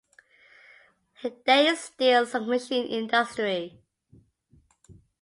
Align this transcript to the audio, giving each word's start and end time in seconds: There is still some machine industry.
There 1.45 1.71
is 1.71 1.79
still 1.79 2.25
some 2.25 2.47
machine 2.49 2.87
industry. 2.87 3.83